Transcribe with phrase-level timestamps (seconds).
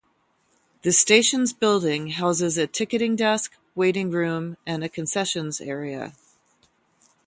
[0.81, 6.15] The station's building houses a ticketing desk, waiting room, and a concessions area.